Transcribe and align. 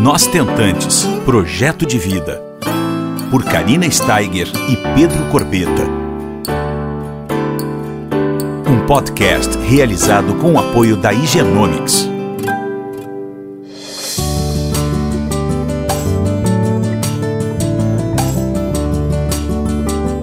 Nós 0.00 0.26
Tentantes 0.26 1.04
Projeto 1.24 1.86
de 1.86 1.98
Vida. 1.98 2.42
Por 3.30 3.44
Karina 3.44 3.88
Steiger 3.88 4.48
e 4.68 4.76
Pedro 4.94 5.24
Corbeta. 5.30 5.84
Um 8.68 8.84
podcast 8.86 9.56
realizado 9.58 10.34
com 10.34 10.54
o 10.54 10.58
apoio 10.58 10.96
da 10.96 11.12
Higienomics. 11.12 12.08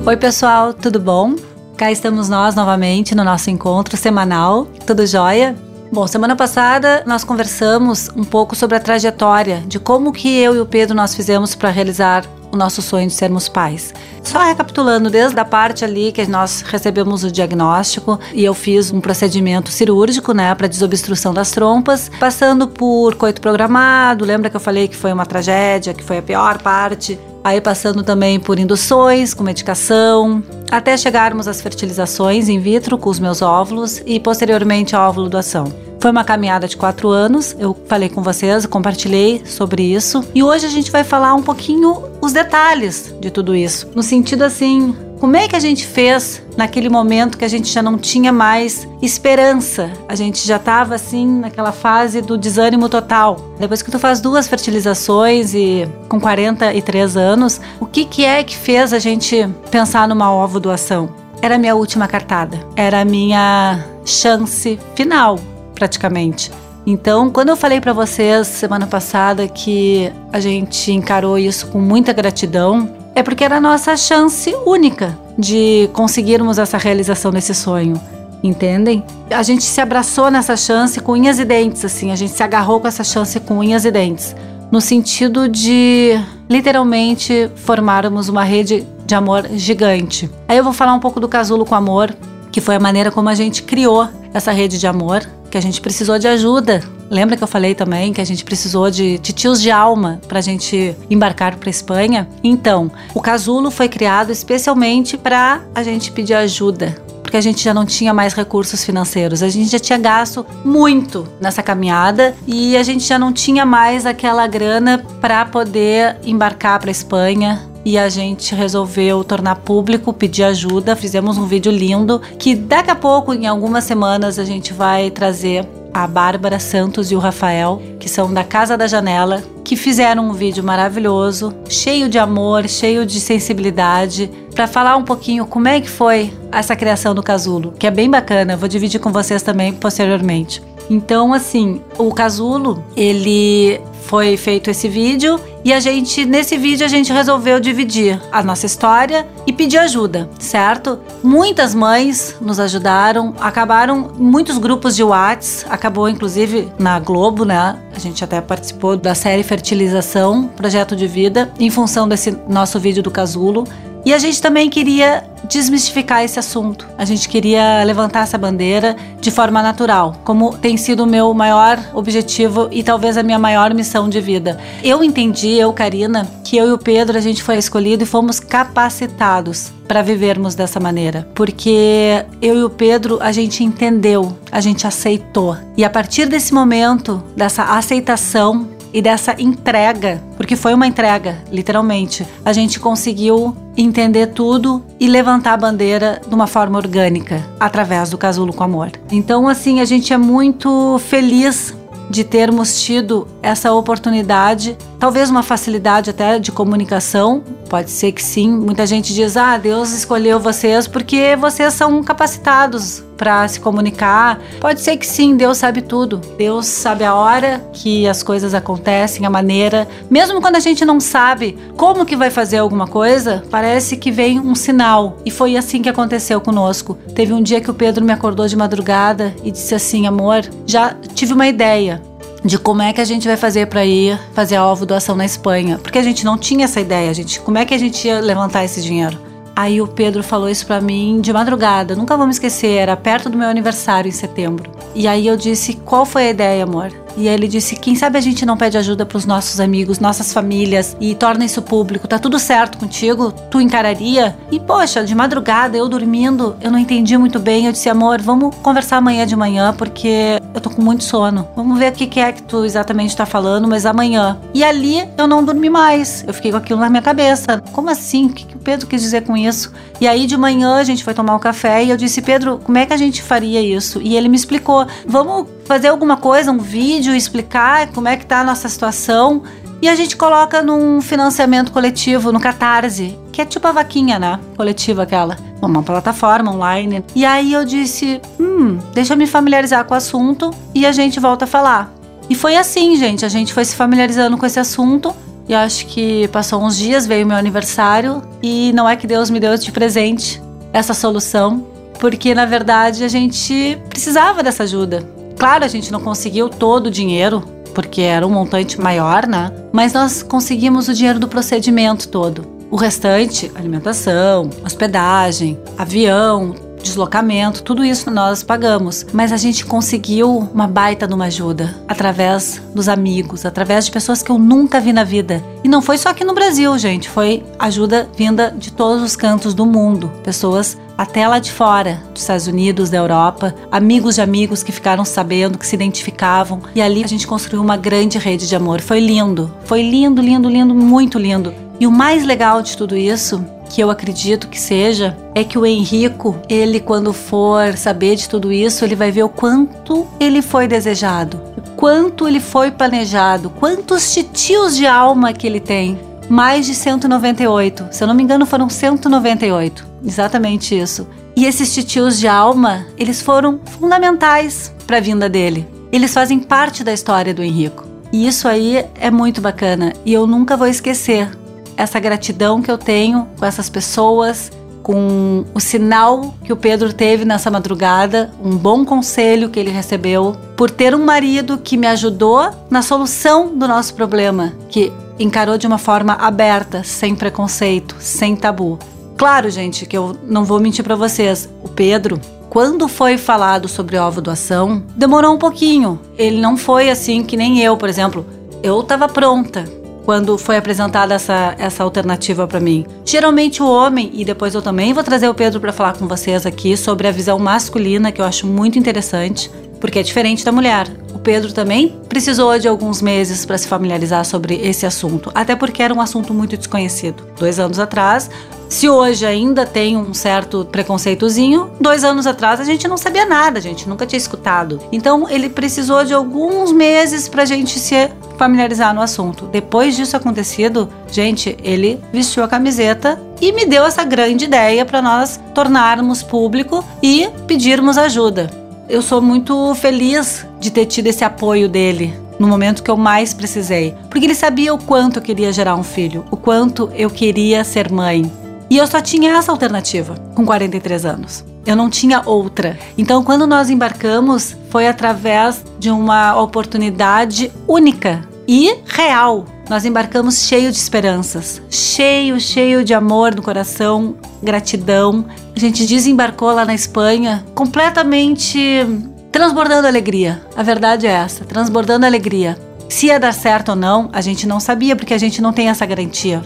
Oi, 0.05 0.17
pessoal, 0.17 0.73
tudo 0.73 0.99
bom? 0.99 1.35
Cá 1.77 1.91
estamos 1.91 2.27
nós 2.27 2.55
novamente 2.55 3.15
no 3.15 3.23
nosso 3.23 3.49
encontro 3.49 3.95
semanal. 3.95 4.65
Tudo 4.85 5.07
jóia? 5.07 5.55
Bom, 5.91 6.07
semana 6.07 6.37
passada 6.37 7.03
nós 7.05 7.25
conversamos 7.25 8.09
um 8.15 8.23
pouco 8.23 8.55
sobre 8.55 8.77
a 8.77 8.79
trajetória 8.79 9.61
de 9.67 9.77
como 9.77 10.13
que 10.13 10.39
eu 10.39 10.55
e 10.55 10.59
o 10.61 10.65
Pedro 10.65 10.95
nós 10.95 11.13
fizemos 11.13 11.53
para 11.53 11.69
realizar 11.69 12.23
o 12.49 12.55
nosso 12.55 12.81
sonho 12.81 13.07
de 13.07 13.13
sermos 13.13 13.49
pais. 13.49 13.93
Só 14.23 14.39
recapitulando, 14.39 15.09
desde 15.09 15.37
a 15.37 15.43
parte 15.43 15.83
ali 15.83 16.13
que 16.13 16.25
nós 16.27 16.61
recebemos 16.61 17.25
o 17.25 17.31
diagnóstico 17.31 18.17
e 18.33 18.41
eu 18.41 18.53
fiz 18.53 18.89
um 18.89 19.01
procedimento 19.01 19.69
cirúrgico, 19.69 20.33
né, 20.33 20.55
para 20.55 20.67
desobstrução 20.67 21.33
das 21.33 21.51
trompas, 21.51 22.09
passando 22.19 22.69
por 22.69 23.15
coito 23.15 23.41
programado, 23.41 24.23
lembra 24.23 24.49
que 24.49 24.55
eu 24.55 24.61
falei 24.61 24.87
que 24.87 24.95
foi 24.95 25.11
uma 25.11 25.25
tragédia, 25.25 25.93
que 25.93 26.03
foi 26.05 26.19
a 26.19 26.23
pior 26.23 26.61
parte, 26.61 27.19
aí 27.43 27.59
passando 27.59 28.03
também 28.03 28.39
por 28.39 28.59
induções 28.59 29.33
com 29.33 29.43
medicação, 29.43 30.43
até 30.69 30.95
chegarmos 30.95 31.47
às 31.47 31.61
fertilizações 31.61 32.49
in 32.49 32.59
vitro 32.59 32.97
com 32.97 33.09
os 33.09 33.19
meus 33.19 33.41
óvulos 33.41 34.01
e 34.05 34.19
posteriormente 34.19 34.95
a 34.95 35.07
óvulo 35.07 35.29
doação. 35.29 35.65
Foi 35.99 36.09
uma 36.09 36.23
caminhada 36.23 36.67
de 36.67 36.75
quatro 36.75 37.09
anos, 37.09 37.55
eu 37.59 37.77
falei 37.87 38.09
com 38.09 38.23
vocês, 38.23 38.65
compartilhei 38.65 39.43
sobre 39.45 39.83
isso 39.83 40.23
e 40.33 40.41
hoje 40.41 40.65
a 40.65 40.69
gente 40.69 40.91
vai 40.91 41.03
falar 41.03 41.35
um 41.35 41.43
pouquinho 41.43 42.03
os 42.19 42.33
detalhes 42.33 43.13
de 43.19 43.29
tudo 43.29 43.55
isso, 43.55 43.87
no 43.93 44.01
sentido 44.01 44.43
assim, 44.43 44.95
como 45.21 45.37
é 45.37 45.47
que 45.47 45.55
a 45.55 45.59
gente 45.59 45.85
fez 45.85 46.41
naquele 46.57 46.89
momento 46.89 47.37
que 47.37 47.45
a 47.45 47.47
gente 47.47 47.71
já 47.71 47.83
não 47.83 47.95
tinha 47.95 48.33
mais 48.33 48.87
esperança? 49.03 49.91
A 50.09 50.15
gente 50.15 50.45
já 50.47 50.55
estava 50.55 50.95
assim 50.95 51.27
naquela 51.41 51.71
fase 51.71 52.23
do 52.23 52.35
desânimo 52.35 52.89
total. 52.89 53.37
Depois 53.59 53.83
que 53.83 53.91
tu 53.91 53.99
faz 53.99 54.19
duas 54.19 54.47
fertilizações 54.47 55.53
e 55.53 55.87
com 56.09 56.19
43 56.19 57.15
anos, 57.15 57.61
o 57.79 57.85
que 57.85 58.03
que 58.03 58.25
é 58.25 58.43
que 58.43 58.57
fez 58.57 58.93
a 58.93 58.97
gente 58.97 59.47
pensar 59.69 60.07
numa 60.07 60.33
ovo 60.33 60.59
doação? 60.59 61.13
Era 61.39 61.53
a 61.53 61.59
minha 61.59 61.75
última 61.75 62.07
cartada. 62.07 62.59
Era 62.75 63.01
a 63.01 63.05
minha 63.05 63.85
chance 64.03 64.79
final, 64.95 65.39
praticamente. 65.75 66.51
Então, 66.83 67.29
quando 67.29 67.49
eu 67.49 67.55
falei 67.55 67.79
para 67.79 67.93
vocês 67.93 68.47
semana 68.47 68.87
passada 68.87 69.47
que 69.47 70.11
a 70.33 70.39
gente 70.39 70.91
encarou 70.91 71.37
isso 71.37 71.67
com 71.67 71.79
muita 71.79 72.11
gratidão, 72.11 73.00
é 73.15 73.23
porque 73.23 73.43
era 73.43 73.57
a 73.57 73.61
nossa 73.61 73.95
chance 73.97 74.53
única 74.65 75.17
de 75.37 75.89
conseguirmos 75.93 76.57
essa 76.57 76.77
realização 76.77 77.31
desse 77.31 77.53
sonho. 77.53 77.99
Entendem? 78.43 79.03
A 79.29 79.43
gente 79.43 79.63
se 79.63 79.79
abraçou 79.79 80.31
nessa 80.31 80.57
chance 80.57 80.99
com 80.99 81.11
unhas 81.11 81.37
e 81.37 81.45
dentes, 81.45 81.85
assim, 81.85 82.11
a 82.11 82.15
gente 82.15 82.31
se 82.31 82.41
agarrou 82.41 82.79
com 82.79 82.87
essa 82.87 83.03
chance 83.03 83.39
com 83.39 83.59
unhas 83.59 83.85
e 83.85 83.91
dentes, 83.91 84.35
no 84.71 84.81
sentido 84.81 85.47
de 85.47 86.19
literalmente 86.49 87.51
formarmos 87.55 88.29
uma 88.29 88.43
rede 88.43 88.85
de 89.05 89.13
amor 89.13 89.47
gigante. 89.53 90.29
Aí 90.47 90.57
eu 90.57 90.63
vou 90.63 90.73
falar 90.73 90.93
um 90.93 90.99
pouco 90.99 91.19
do 91.19 91.27
casulo 91.27 91.65
com 91.65 91.75
amor, 91.75 92.15
que 92.51 92.59
foi 92.59 92.75
a 92.75 92.79
maneira 92.79 93.11
como 93.11 93.29
a 93.29 93.35
gente 93.35 93.61
criou 93.61 94.09
essa 94.33 94.51
rede 94.51 94.79
de 94.79 94.87
amor, 94.87 95.21
que 95.51 95.57
a 95.57 95.61
gente 95.61 95.79
precisou 95.79 96.17
de 96.17 96.27
ajuda 96.27 96.81
Lembra 97.11 97.35
que 97.35 97.43
eu 97.43 97.47
falei 97.47 97.75
também 97.75 98.13
que 98.13 98.21
a 98.21 98.25
gente 98.25 98.41
precisou 98.41 98.89
de 98.89 99.17
titios 99.17 99.61
de 99.61 99.69
alma 99.69 100.21
para 100.29 100.39
a 100.39 100.41
gente 100.41 100.95
embarcar 101.09 101.57
para 101.57 101.69
Espanha? 101.69 102.25
Então, 102.41 102.89
o 103.13 103.19
casulo 103.19 103.69
foi 103.69 103.89
criado 103.89 104.31
especialmente 104.31 105.17
para 105.17 105.61
a 105.75 105.83
gente 105.83 106.09
pedir 106.09 106.35
ajuda 106.35 106.95
porque 107.21 107.37
a 107.37 107.41
gente 107.41 107.63
já 107.63 107.73
não 107.73 107.85
tinha 107.85 108.13
mais 108.13 108.33
recursos 108.33 108.83
financeiros. 108.83 109.41
A 109.41 109.47
gente 109.47 109.71
já 109.71 109.79
tinha 109.79 109.97
gasto 109.97 110.45
muito 110.65 111.25
nessa 111.39 111.63
caminhada 111.63 112.35
e 112.45 112.75
a 112.75 112.83
gente 112.83 113.05
já 113.05 113.17
não 113.17 113.31
tinha 113.31 113.65
mais 113.65 114.05
aquela 114.05 114.45
grana 114.47 115.01
para 115.21 115.45
poder 115.45 116.17
embarcar 116.25 116.77
para 116.79 116.91
Espanha. 116.91 117.70
E 117.83 117.97
a 117.97 118.09
gente 118.09 118.53
resolveu 118.53 119.23
tornar 119.23 119.55
público, 119.55 120.13
pedir 120.13 120.43
ajuda. 120.43 120.95
Fizemos 120.95 121.37
um 121.37 121.45
vídeo 121.45 121.71
lindo 121.71 122.21
que 122.37 122.55
daqui 122.55 122.91
a 122.91 122.95
pouco, 122.95 123.33
em 123.33 123.47
algumas 123.47 123.83
semanas, 123.83 124.37
a 124.37 124.45
gente 124.45 124.71
vai 124.71 125.09
trazer 125.09 125.67
a 125.93 126.07
Bárbara 126.07 126.59
Santos 126.59 127.11
e 127.11 127.15
o 127.15 127.19
Rafael, 127.19 127.81
que 127.99 128.07
são 128.07 128.33
da 128.33 128.43
Casa 128.43 128.77
da 128.77 128.87
Janela, 128.87 129.43
que 129.63 129.75
fizeram 129.75 130.29
um 130.29 130.33
vídeo 130.33 130.63
maravilhoso, 130.63 131.53
cheio 131.69 132.07
de 132.07 132.17
amor, 132.17 132.67
cheio 132.67 133.05
de 133.05 133.19
sensibilidade, 133.19 134.31
para 134.55 134.67
falar 134.67 134.95
um 134.95 135.03
pouquinho 135.03 135.45
como 135.45 135.67
é 135.67 135.81
que 135.81 135.89
foi 135.89 136.33
essa 136.51 136.75
criação 136.75 137.13
do 137.13 137.23
casulo, 137.23 137.73
que 137.77 137.87
é 137.87 137.91
bem 137.91 138.09
bacana. 138.09 138.55
Vou 138.55 138.69
dividir 138.69 138.99
com 138.99 139.11
vocês 139.11 139.41
também 139.41 139.73
posteriormente. 139.73 140.61
Então, 140.89 141.33
assim, 141.33 141.81
o 141.97 142.13
casulo, 142.13 142.83
ele 142.97 143.79
foi 144.11 144.35
feito 144.35 144.69
esse 144.69 144.89
vídeo 144.89 145.39
e 145.63 145.71
a 145.71 145.79
gente, 145.79 146.25
nesse 146.25 146.57
vídeo, 146.57 146.85
a 146.85 146.89
gente 146.89 147.13
resolveu 147.13 147.61
dividir 147.61 148.21
a 148.29 148.43
nossa 148.43 148.65
história 148.65 149.25
e 149.47 149.53
pedir 149.53 149.77
ajuda, 149.77 150.29
certo? 150.37 150.99
Muitas 151.23 151.73
mães 151.73 152.35
nos 152.41 152.59
ajudaram, 152.59 153.33
acabaram 153.39 154.11
muitos 154.17 154.57
grupos 154.57 154.97
de 154.97 155.03
Whats, 155.03 155.65
acabou 155.69 156.09
inclusive 156.09 156.67
na 156.77 156.99
Globo, 156.99 157.45
né? 157.45 157.79
A 157.95 157.99
gente 157.99 158.21
até 158.21 158.41
participou 158.41 158.97
da 158.97 159.15
série 159.15 159.43
Fertilização, 159.43 160.49
Projeto 160.57 160.93
de 160.93 161.07
Vida, 161.07 161.49
em 161.57 161.69
função 161.69 162.05
desse 162.05 162.37
nosso 162.49 162.81
vídeo 162.81 163.01
do 163.01 163.11
casulo. 163.11 163.63
E 164.05 164.13
a 164.13 164.19
gente 164.19 164.41
também 164.41 164.69
queria 164.69 165.23
desmistificar 165.51 166.23
esse 166.23 166.39
assunto. 166.39 166.87
A 166.97 167.05
gente 167.05 167.27
queria 167.27 167.83
levantar 167.83 168.21
essa 168.21 168.37
bandeira 168.37 168.95
de 169.19 169.29
forma 169.29 169.61
natural, 169.61 170.15
como 170.23 170.57
tem 170.57 170.77
sido 170.77 171.03
o 171.03 171.07
meu 171.07 171.33
maior 171.33 171.79
objetivo 171.93 172.67
e 172.71 172.81
talvez 172.83 173.17
a 173.17 173.23
minha 173.23 173.37
maior 173.37 173.73
missão 173.73 174.09
de 174.09 174.21
vida. 174.21 174.57
Eu 174.83 175.03
entendi, 175.03 175.57
eu, 175.57 175.73
Karina, 175.73 176.27
que 176.43 176.55
eu 176.57 176.67
e 176.67 176.71
o 176.71 176.77
Pedro 176.77 177.17
a 177.17 177.21
gente 177.21 177.43
foi 177.43 177.57
escolhido 177.57 178.03
e 178.03 178.07
fomos 178.07 178.39
capacitados 178.39 179.71
para 179.87 180.01
vivermos 180.01 180.55
dessa 180.55 180.79
maneira, 180.79 181.27
porque 181.35 182.25
eu 182.41 182.57
e 182.57 182.63
o 182.63 182.69
Pedro 182.69 183.19
a 183.21 183.31
gente 183.33 183.61
entendeu, 183.61 184.37
a 184.49 184.61
gente 184.61 184.87
aceitou. 184.87 185.57
E 185.75 185.83
a 185.83 185.89
partir 185.89 186.27
desse 186.27 186.53
momento, 186.53 187.21
dessa 187.35 187.63
aceitação, 187.63 188.69
e 188.93 189.01
dessa 189.01 189.35
entrega, 189.39 190.21
porque 190.37 190.55
foi 190.55 190.73
uma 190.73 190.87
entrega, 190.87 191.37
literalmente, 191.51 192.25
a 192.43 192.53
gente 192.53 192.79
conseguiu 192.79 193.55
entender 193.77 194.27
tudo 194.27 194.83
e 194.99 195.07
levantar 195.07 195.53
a 195.53 195.57
bandeira 195.57 196.21
de 196.27 196.33
uma 196.33 196.47
forma 196.47 196.77
orgânica, 196.77 197.45
através 197.59 198.09
do 198.09 198.17
Casulo 198.17 198.53
com 198.53 198.63
Amor. 198.63 198.91
Então, 199.11 199.47
assim, 199.47 199.79
a 199.79 199.85
gente 199.85 200.13
é 200.13 200.17
muito 200.17 200.99
feliz 201.07 201.73
de 202.09 202.23
termos 202.25 202.81
tido 202.81 203.25
essa 203.41 203.71
oportunidade, 203.71 204.77
talvez 205.01 205.31
uma 205.31 205.41
facilidade 205.41 206.11
até 206.11 206.37
de 206.37 206.51
comunicação, 206.51 207.43
pode 207.67 207.89
ser 207.89 208.11
que 208.11 208.23
sim. 208.23 208.51
Muita 208.51 208.85
gente 208.85 209.15
diz: 209.15 209.35
"Ah, 209.35 209.57
Deus 209.57 209.91
escolheu 209.91 210.39
vocês 210.39 210.87
porque 210.87 211.35
vocês 211.35 211.73
são 211.73 212.03
capacitados 212.03 213.03
para 213.17 213.47
se 213.47 213.59
comunicar". 213.59 214.39
Pode 214.59 214.79
ser 214.79 214.97
que 214.97 215.07
sim, 215.07 215.35
Deus 215.35 215.57
sabe 215.57 215.81
tudo. 215.81 216.21
Deus 216.37 216.67
sabe 216.67 217.03
a 217.03 217.15
hora 217.15 217.59
que 217.73 218.07
as 218.07 218.21
coisas 218.21 218.53
acontecem, 218.53 219.25
a 219.25 219.29
maneira. 219.29 219.87
Mesmo 220.07 220.39
quando 220.39 220.57
a 220.57 220.59
gente 220.59 220.85
não 220.85 220.99
sabe 220.99 221.57
como 221.75 222.05
que 222.05 222.15
vai 222.15 222.29
fazer 222.29 222.59
alguma 222.59 222.85
coisa, 222.85 223.43
parece 223.49 223.97
que 223.97 224.11
vem 224.11 224.39
um 224.39 224.53
sinal. 224.53 225.17
E 225.25 225.31
foi 225.31 225.57
assim 225.57 225.81
que 225.81 225.89
aconteceu 225.89 226.39
conosco. 226.39 226.95
Teve 227.15 227.33
um 227.33 227.41
dia 227.41 227.59
que 227.59 227.71
o 227.71 227.73
Pedro 227.73 228.05
me 228.05 228.13
acordou 228.13 228.47
de 228.47 228.55
madrugada 228.55 229.33
e 229.43 229.49
disse 229.49 229.73
assim: 229.73 230.05
"Amor, 230.05 230.47
já 230.67 230.93
tive 231.15 231.33
uma 231.33 231.47
ideia 231.47 232.10
de 232.43 232.57
como 232.57 232.81
é 232.81 232.91
que 232.91 233.01
a 233.01 233.05
gente 233.05 233.27
vai 233.27 233.37
fazer 233.37 233.67
para 233.67 233.85
ir 233.85 234.19
fazer 234.33 234.55
a 234.55 234.67
ovo 234.67 234.85
doação 234.85 235.15
na 235.15 235.25
Espanha, 235.25 235.79
porque 235.81 235.99
a 235.99 236.03
gente 236.03 236.25
não 236.25 236.37
tinha 236.37 236.65
essa 236.65 236.81
ideia, 236.81 237.13
gente. 237.13 237.39
Como 237.39 237.57
é 237.57 237.65
que 237.65 237.73
a 237.73 237.77
gente 237.77 238.07
ia 238.07 238.19
levantar 238.19 238.63
esse 238.63 238.81
dinheiro? 238.81 239.17
Aí 239.55 239.81
o 239.81 239.87
Pedro 239.87 240.23
falou 240.23 240.49
isso 240.49 240.65
para 240.65 240.81
mim 240.81 241.19
de 241.21 241.31
madrugada, 241.33 241.95
nunca 241.95 242.17
vou 242.17 242.25
me 242.25 242.31
esquecer, 242.31 242.77
era 242.77 242.95
perto 242.95 243.29
do 243.29 243.37
meu 243.37 243.49
aniversário 243.49 244.09
em 244.09 244.13
setembro. 244.13 244.71
E 244.95 245.07
aí 245.07 245.27
eu 245.27 245.37
disse: 245.37 245.73
"Qual 245.73 246.05
foi 246.05 246.27
a 246.27 246.29
ideia, 246.29 246.63
amor?" 246.63 246.91
E 247.17 247.27
ele 247.27 247.47
disse: 247.47 247.75
quem 247.75 247.95
sabe 247.95 248.17
a 248.17 248.21
gente 248.21 248.45
não 248.45 248.57
pede 248.57 248.77
ajuda 248.77 249.05
para 249.05 249.17
os 249.17 249.25
nossos 249.25 249.59
amigos, 249.59 249.99
nossas 249.99 250.33
famílias 250.33 250.95
e 250.99 251.15
torna 251.15 251.45
isso 251.45 251.61
público. 251.61 252.07
Tá 252.07 252.19
tudo 252.19 252.39
certo 252.39 252.77
contigo? 252.77 253.31
Tu 253.31 253.61
encararia? 253.61 254.37
E 254.51 254.59
poxa, 254.59 255.03
de 255.03 255.15
madrugada, 255.15 255.77
eu 255.77 255.87
dormindo, 255.87 256.55
eu 256.61 256.71
não 256.71 256.79
entendi 256.79 257.17
muito 257.17 257.39
bem. 257.39 257.65
Eu 257.65 257.71
disse: 257.71 257.89
amor, 257.89 258.21
vamos 258.21 258.55
conversar 258.57 258.97
amanhã 258.97 259.25
de 259.25 259.35
manhã 259.35 259.73
porque 259.77 260.41
eu 260.53 260.61
tô 260.61 260.69
com 260.69 260.81
muito 260.81 261.03
sono. 261.03 261.47
Vamos 261.55 261.77
ver 261.77 261.91
o 261.91 261.95
que 261.95 262.19
é 262.19 262.31
que 262.31 262.43
tu 262.43 262.65
exatamente 262.65 263.15
tá 263.15 263.25
falando, 263.25 263.67
mas 263.67 263.85
amanhã. 263.85 264.37
E 264.53 264.63
ali 264.63 265.07
eu 265.17 265.27
não 265.27 265.43
dormi 265.43 265.69
mais. 265.69 266.23
Eu 266.27 266.33
fiquei 266.33 266.51
com 266.51 266.57
aquilo 266.57 266.79
na 266.79 266.89
minha 266.89 267.01
cabeça. 267.01 267.61
Como 267.71 267.89
assim? 267.89 268.27
O 268.27 268.29
que 268.29 268.55
o 268.55 268.59
Pedro 268.59 268.87
quis 268.87 269.01
dizer 269.01 269.23
com 269.23 269.35
isso? 269.35 269.71
E 270.01 270.07
aí 270.07 270.25
de 270.25 270.35
manhã 270.35 270.77
a 270.77 270.83
gente 270.83 271.03
foi 271.03 271.13
tomar 271.13 271.35
um 271.35 271.39
café 271.39 271.83
e 271.83 271.91
eu 271.91 271.95
disse, 271.95 272.23
Pedro, 272.23 272.59
como 272.63 272.75
é 272.75 272.87
que 272.87 272.93
a 272.93 272.97
gente 272.97 273.21
faria 273.21 273.61
isso? 273.61 274.01
E 274.01 274.17
ele 274.17 274.27
me 274.27 274.35
explicou, 274.35 274.87
vamos 275.05 275.47
fazer 275.65 275.89
alguma 275.89 276.17
coisa, 276.17 276.51
um 276.51 276.57
vídeo, 276.57 277.15
explicar 277.15 277.87
como 277.91 278.07
é 278.07 278.17
que 278.17 278.25
tá 278.25 278.39
a 278.39 278.43
nossa 278.43 278.67
situação. 278.67 279.43
E 279.79 279.87
a 279.87 279.93
gente 279.93 280.17
coloca 280.17 280.59
num 280.63 281.01
financiamento 281.01 281.71
coletivo, 281.71 282.31
no 282.31 282.39
Catarse, 282.39 283.15
que 283.31 283.41
é 283.41 283.45
tipo 283.45 283.67
a 283.67 283.71
vaquinha, 283.71 284.17
né? 284.17 284.39
Coletiva 284.57 285.03
aquela. 285.03 285.37
Uma 285.61 285.83
plataforma 285.83 286.51
online. 286.51 287.05
E 287.15 287.23
aí 287.23 287.53
eu 287.53 287.63
disse: 287.63 288.19
hum, 288.39 288.79
deixa 288.93 289.13
eu 289.13 289.17
me 289.17 289.27
familiarizar 289.27 289.85
com 289.85 289.93
o 289.93 289.97
assunto 289.97 290.51
e 290.73 290.83
a 290.83 290.91
gente 290.91 291.19
volta 291.19 291.45
a 291.45 291.47
falar. 291.47 291.93
E 292.27 292.35
foi 292.35 292.57
assim, 292.57 292.95
gente. 292.95 293.25
A 293.25 293.29
gente 293.29 293.53
foi 293.53 293.65
se 293.65 293.75
familiarizando 293.75 294.37
com 294.37 294.45
esse 294.45 294.59
assunto. 294.59 295.15
E 295.51 295.53
acho 295.53 295.85
que 295.87 296.29
passou 296.29 296.63
uns 296.63 296.77
dias, 296.77 297.05
veio 297.05 297.27
meu 297.27 297.35
aniversário. 297.35 298.21
E 298.41 298.71
não 298.71 298.87
é 298.87 298.95
que 298.95 299.05
Deus 299.05 299.29
me 299.29 299.37
deu 299.37 299.57
de 299.57 299.69
presente 299.69 300.41
essa 300.71 300.93
solução, 300.93 301.67
porque 301.99 302.33
na 302.33 302.45
verdade 302.45 303.03
a 303.03 303.09
gente 303.09 303.77
precisava 303.89 304.41
dessa 304.41 304.63
ajuda. 304.63 305.05
Claro, 305.37 305.65
a 305.65 305.67
gente 305.67 305.91
não 305.91 305.99
conseguiu 305.99 306.47
todo 306.47 306.85
o 306.85 306.89
dinheiro, 306.89 307.43
porque 307.75 307.99
era 307.99 308.25
um 308.25 308.29
montante 308.29 308.79
maior, 308.79 309.27
né? 309.27 309.51
Mas 309.73 309.91
nós 309.91 310.23
conseguimos 310.23 310.87
o 310.87 310.93
dinheiro 310.93 311.19
do 311.19 311.27
procedimento 311.27 312.07
todo. 312.07 312.47
O 312.71 312.77
restante, 312.77 313.51
alimentação, 313.53 314.49
hospedagem, 314.63 315.59
avião, 315.77 316.55
deslocamento, 316.81 317.63
tudo 317.63 317.83
isso 317.85 318.09
nós 318.09 318.43
pagamos. 318.43 319.05
Mas 319.13 319.31
a 319.31 319.37
gente 319.37 319.65
conseguiu 319.65 320.49
uma 320.53 320.67
baita 320.67 321.07
de 321.07 321.13
uma 321.13 321.25
ajuda 321.25 321.75
através 321.87 322.61
dos 322.73 322.89
amigos, 322.89 323.45
através 323.45 323.85
de 323.85 323.91
pessoas 323.91 324.21
que 324.21 324.31
eu 324.31 324.37
nunca 324.37 324.79
vi 324.79 324.93
na 324.93 325.03
vida. 325.03 325.43
E 325.63 325.67
não 325.67 325.81
foi 325.81 325.97
só 325.97 326.09
aqui 326.09 326.23
no 326.23 326.33
Brasil, 326.33 326.77
gente, 326.77 327.09
foi 327.09 327.43
ajuda 327.59 328.09
vinda 328.15 328.53
de 328.57 328.71
todos 328.71 329.03
os 329.03 329.15
cantos 329.15 329.53
do 329.53 329.65
mundo. 329.65 330.11
Pessoas 330.23 330.77
até 330.97 331.27
lá 331.27 331.39
de 331.39 331.51
fora, 331.51 332.01
dos 332.13 332.21
Estados 332.21 332.47
Unidos, 332.47 332.89
da 332.89 332.97
Europa, 332.97 333.55
amigos 333.71 334.15
de 334.15 334.21
amigos 334.21 334.61
que 334.61 334.71
ficaram 334.71 335.03
sabendo, 335.03 335.57
que 335.57 335.65
se 335.65 335.75
identificavam. 335.75 336.61
E 336.75 336.81
ali 336.81 337.03
a 337.03 337.07
gente 337.07 337.25
construiu 337.25 337.61
uma 337.61 337.75
grande 337.75 338.17
rede 338.17 338.47
de 338.47 338.55
amor. 338.55 338.81
Foi 338.81 338.99
lindo, 338.99 339.51
foi 339.65 339.81
lindo, 339.81 340.21
lindo, 340.21 340.47
lindo, 340.47 340.75
muito 340.75 341.17
lindo. 341.17 341.70
E 341.81 341.87
o 341.87 341.91
mais 341.91 342.23
legal 342.23 342.61
de 342.61 342.77
tudo 342.77 342.95
isso 342.95 343.43
que 343.67 343.81
eu 343.81 343.89
acredito 343.89 344.47
que 344.49 344.59
seja 344.59 345.17
é 345.33 345.43
que 345.43 345.57
o 345.57 345.65
Henrico, 345.65 346.39
ele 346.47 346.79
quando 346.79 347.11
for 347.11 347.75
saber 347.75 348.15
de 348.15 348.29
tudo 348.29 348.51
isso, 348.51 348.85
ele 348.85 348.95
vai 348.95 349.11
ver 349.11 349.23
o 349.23 349.29
quanto 349.29 350.05
ele 350.19 350.43
foi 350.43 350.67
desejado, 350.67 351.41
o 351.57 351.71
quanto 351.71 352.27
ele 352.27 352.39
foi 352.39 352.69
planejado, 352.69 353.49
quantos 353.49 354.13
titios 354.13 354.75
de 354.75 354.85
alma 354.85 355.33
que 355.33 355.47
ele 355.47 355.59
tem. 355.59 355.99
Mais 356.29 356.67
de 356.67 356.75
198. 356.75 357.87
Se 357.89 358.03
eu 358.03 358.07
não 358.07 358.13
me 358.13 358.21
engano, 358.21 358.45
foram 358.45 358.69
198. 358.69 359.83
Exatamente 360.05 360.79
isso. 360.79 361.07
E 361.35 361.47
esses 361.47 361.73
titios 361.73 362.19
de 362.19 362.27
alma, 362.27 362.85
eles 362.95 363.23
foram 363.23 363.59
fundamentais 363.65 364.71
para 364.85 364.97
a 364.97 365.01
vinda 365.01 365.27
dele. 365.27 365.67
Eles 365.91 366.13
fazem 366.13 366.37
parte 366.37 366.83
da 366.83 366.93
história 366.93 367.33
do 367.33 367.41
Henrico. 367.41 367.87
E 368.13 368.27
isso 368.27 368.47
aí 368.47 368.85
é 368.99 369.09
muito 369.09 369.41
bacana. 369.41 369.93
E 370.05 370.13
eu 370.13 370.27
nunca 370.27 370.55
vou 370.55 370.67
esquecer 370.67 371.40
essa 371.81 371.99
gratidão 371.99 372.61
que 372.61 372.69
eu 372.69 372.77
tenho 372.77 373.27
com 373.39 373.45
essas 373.45 373.67
pessoas, 373.67 374.51
com 374.83 375.43
o 375.53 375.59
sinal 375.59 376.35
que 376.43 376.53
o 376.53 376.55
Pedro 376.55 376.93
teve 376.93 377.25
nessa 377.25 377.49
madrugada, 377.49 378.31
um 378.43 378.55
bom 378.55 378.85
conselho 378.85 379.49
que 379.49 379.59
ele 379.59 379.71
recebeu, 379.71 380.35
por 380.55 380.69
ter 380.69 380.93
um 380.93 381.03
marido 381.03 381.57
que 381.57 381.77
me 381.77 381.87
ajudou 381.87 382.51
na 382.69 382.83
solução 382.83 383.55
do 383.55 383.67
nosso 383.67 383.95
problema, 383.95 384.53
que 384.69 384.93
encarou 385.17 385.57
de 385.57 385.65
uma 385.65 385.79
forma 385.79 386.13
aberta, 386.13 386.83
sem 386.83 387.15
preconceito, 387.15 387.95
sem 387.99 388.35
tabu. 388.35 388.77
Claro, 389.17 389.49
gente, 389.49 389.85
que 389.87 389.97
eu 389.97 390.15
não 390.23 390.45
vou 390.45 390.59
mentir 390.59 390.83
para 390.83 390.95
vocês. 390.95 391.49
O 391.63 391.67
Pedro, 391.67 392.21
quando 392.49 392.87
foi 392.87 393.17
falado 393.17 393.67
sobre 393.67 393.97
ovo 393.97 394.21
doação, 394.21 394.83
demorou 394.95 395.33
um 395.33 395.37
pouquinho. 395.37 395.99
Ele 396.15 396.39
não 396.39 396.57
foi 396.57 396.91
assim 396.91 397.23
que 397.23 397.37
nem 397.37 397.59
eu, 397.59 397.75
por 397.75 397.89
exemplo. 397.89 398.25
Eu 398.63 398.81
estava 398.81 399.07
pronta 399.07 399.80
quando 400.03 400.37
foi 400.37 400.57
apresentada 400.57 401.13
essa, 401.13 401.55
essa 401.57 401.83
alternativa 401.83 402.47
para 402.47 402.59
mim. 402.59 402.85
Geralmente 403.05 403.61
o 403.61 403.69
homem, 403.69 404.09
e 404.13 404.25
depois 404.25 404.53
eu 404.55 404.61
também 404.61 404.93
vou 404.93 405.03
trazer 405.03 405.27
o 405.27 405.33
Pedro 405.33 405.59
para 405.59 405.71
falar 405.71 405.93
com 405.93 406.07
vocês 406.07 406.45
aqui 406.45 406.75
sobre 406.75 407.07
a 407.07 407.11
visão 407.11 407.37
masculina, 407.39 408.11
que 408.11 408.21
eu 408.21 408.25
acho 408.25 408.47
muito 408.47 408.79
interessante, 408.79 409.49
porque 409.79 409.99
é 409.99 410.03
diferente 410.03 410.45
da 410.45 410.51
mulher. 410.51 410.87
O 411.13 411.19
Pedro 411.19 411.53
também 411.53 411.99
precisou 412.07 412.57
de 412.57 412.67
alguns 412.67 413.01
meses 413.01 413.45
para 413.45 413.57
se 413.57 413.67
familiarizar 413.67 414.25
sobre 414.25 414.55
esse 414.55 414.85
assunto, 414.85 415.31
até 415.33 415.55
porque 415.55 415.83
era 415.83 415.93
um 415.93 416.01
assunto 416.01 416.33
muito 416.33 416.57
desconhecido. 416.57 417.23
Dois 417.37 417.59
anos 417.59 417.79
atrás, 417.79 418.29
se 418.71 418.87
hoje 418.89 419.25
ainda 419.25 419.65
tem 419.65 419.97
um 419.97 420.13
certo 420.13 420.63
preconceitozinho, 420.63 421.71
dois 421.77 422.05
anos 422.05 422.25
atrás 422.25 422.57
a 422.57 422.63
gente 422.63 422.87
não 422.87 422.95
sabia 422.95 423.25
nada, 423.25 423.59
a 423.59 423.61
gente 423.61 423.87
nunca 423.87 424.05
tinha 424.05 424.17
escutado. 424.17 424.79
Então 424.93 425.29
ele 425.29 425.49
precisou 425.49 426.05
de 426.05 426.13
alguns 426.13 426.71
meses 426.71 427.27
para 427.27 427.43
a 427.43 427.45
gente 427.45 427.77
se 427.77 428.09
familiarizar 428.37 428.95
no 428.95 429.01
assunto. 429.01 429.45
Depois 429.47 429.97
disso 429.97 430.15
acontecido, 430.15 430.89
gente, 431.11 431.57
ele 431.61 431.99
vestiu 432.13 432.45
a 432.45 432.47
camiseta 432.47 433.21
e 433.41 433.51
me 433.51 433.65
deu 433.65 433.83
essa 433.83 434.05
grande 434.05 434.45
ideia 434.45 434.85
para 434.85 435.01
nós 435.01 435.37
tornarmos 435.53 436.23
público 436.23 436.81
e 437.03 437.27
pedirmos 437.45 437.97
ajuda. 437.97 438.49
Eu 438.87 439.01
sou 439.01 439.21
muito 439.21 439.75
feliz 439.75 440.47
de 440.61 440.71
ter 440.71 440.85
tido 440.85 441.07
esse 441.07 441.25
apoio 441.25 441.67
dele 441.67 442.17
no 442.39 442.47
momento 442.47 442.81
que 442.81 442.89
eu 442.89 442.97
mais 442.97 443.33
precisei, 443.33 443.93
porque 444.09 444.25
ele 444.25 444.33
sabia 444.33 444.73
o 444.73 444.81
quanto 444.81 445.17
eu 445.17 445.21
queria 445.21 445.51
gerar 445.51 445.75
um 445.75 445.83
filho, 445.83 446.23
o 446.31 446.37
quanto 446.37 446.89
eu 446.95 447.09
queria 447.09 447.65
ser 447.65 447.91
mãe. 447.91 448.31
E 448.71 448.77
eu 448.77 448.87
só 448.87 449.01
tinha 449.01 449.33
essa 449.33 449.51
alternativa 449.51 450.15
com 450.33 450.45
43 450.45 451.05
anos. 451.05 451.43
Eu 451.65 451.75
não 451.75 451.89
tinha 451.89 452.21
outra. 452.25 452.79
Então, 452.97 453.21
quando 453.21 453.45
nós 453.45 453.69
embarcamos, 453.69 454.55
foi 454.69 454.87
através 454.87 455.61
de 455.77 455.91
uma 455.91 456.41
oportunidade 456.41 457.51
única 457.67 458.21
e 458.47 458.73
real. 458.85 459.43
Nós 459.69 459.83
embarcamos 459.83 460.47
cheio 460.47 460.71
de 460.71 460.77
esperanças, 460.77 461.61
cheio, 461.69 462.39
cheio 462.39 462.81
de 462.81 462.93
amor 462.93 463.35
no 463.35 463.41
coração, 463.41 464.15
gratidão. 464.41 465.25
A 465.53 465.59
gente 465.59 465.85
desembarcou 465.85 466.53
lá 466.53 466.63
na 466.63 466.73
Espanha 466.73 467.45
completamente 467.53 468.87
transbordando 469.33 469.85
alegria. 469.85 470.41
A 470.55 470.63
verdade 470.63 471.05
é 471.05 471.11
essa, 471.11 471.43
transbordando 471.43 472.05
alegria. 472.05 472.57
Se 472.87 473.07
ia 473.07 473.19
dar 473.19 473.33
certo 473.33 473.69
ou 473.69 473.75
não, 473.75 474.09
a 474.13 474.21
gente 474.21 474.47
não 474.47 474.61
sabia 474.61 474.95
porque 474.95 475.13
a 475.13 475.17
gente 475.17 475.41
não 475.41 475.51
tem 475.51 475.67
essa 475.67 475.85
garantia. 475.85 476.41